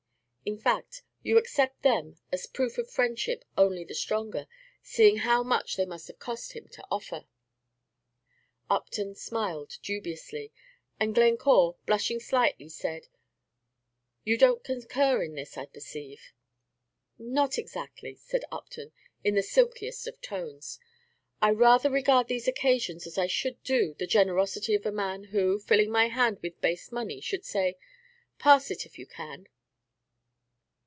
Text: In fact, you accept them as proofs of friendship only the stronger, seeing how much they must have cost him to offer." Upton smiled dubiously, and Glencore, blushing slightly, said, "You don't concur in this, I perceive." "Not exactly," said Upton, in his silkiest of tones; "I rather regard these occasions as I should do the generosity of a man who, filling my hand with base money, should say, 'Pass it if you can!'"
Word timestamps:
In 0.43 0.57
fact, 0.57 1.03
you 1.21 1.37
accept 1.37 1.83
them 1.83 2.17
as 2.31 2.47
proofs 2.47 2.79
of 2.79 2.89
friendship 2.89 3.45
only 3.55 3.83
the 3.83 3.93
stronger, 3.93 4.47
seeing 4.81 5.17
how 5.17 5.43
much 5.43 5.75
they 5.75 5.85
must 5.85 6.07
have 6.07 6.17
cost 6.17 6.53
him 6.53 6.67
to 6.69 6.83
offer." 6.89 7.27
Upton 8.67 9.13
smiled 9.13 9.77
dubiously, 9.83 10.51
and 10.99 11.13
Glencore, 11.13 11.77
blushing 11.85 12.19
slightly, 12.19 12.69
said, 12.69 13.07
"You 14.23 14.35
don't 14.35 14.63
concur 14.63 15.21
in 15.23 15.35
this, 15.35 15.59
I 15.59 15.67
perceive." 15.67 16.33
"Not 17.19 17.59
exactly," 17.59 18.15
said 18.15 18.43
Upton, 18.51 18.93
in 19.23 19.35
his 19.35 19.49
silkiest 19.51 20.07
of 20.07 20.19
tones; 20.21 20.79
"I 21.39 21.51
rather 21.51 21.91
regard 21.91 22.27
these 22.27 22.47
occasions 22.47 23.05
as 23.05 23.15
I 23.15 23.27
should 23.27 23.61
do 23.63 23.93
the 23.93 24.07
generosity 24.07 24.73
of 24.73 24.87
a 24.87 24.91
man 24.91 25.25
who, 25.25 25.59
filling 25.59 25.91
my 25.91 26.07
hand 26.07 26.39
with 26.41 26.59
base 26.61 26.91
money, 26.91 27.21
should 27.21 27.45
say, 27.45 27.77
'Pass 28.39 28.71
it 28.71 28.87
if 28.87 28.97
you 28.97 29.05
can!'" 29.05 29.47